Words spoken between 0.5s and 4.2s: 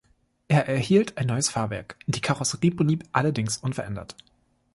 erhielt ein neues Fahrwerk; die Karosserie blieb allerdings unverändert.